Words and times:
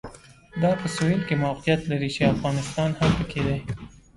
دا 0.61 0.71
په 0.81 0.87
سوېل 0.95 1.21
کې 1.27 1.41
موقعیت 1.45 1.81
لري 1.91 2.09
چې 2.15 2.31
افغانستان 2.33 2.89
هم 2.99 3.11
پکې 3.17 3.41
دی. 3.47 3.59